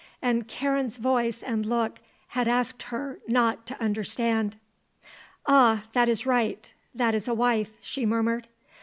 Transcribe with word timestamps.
And 0.19 0.47
Karen's 0.47 0.97
voice 0.97 1.43
and 1.43 1.63
look 1.63 1.99
had 2.29 2.47
asked 2.47 2.81
her 2.81 3.19
not 3.27 3.67
to 3.67 3.79
understand. 3.79 4.55
"Ah, 5.45 5.83
that 5.93 6.09
is 6.09 6.25
right; 6.25 6.73
that 6.95 7.13
is 7.13 7.27
a 7.27 7.35
wife," 7.35 7.69
she 7.81 8.03
murmured. 8.07 8.47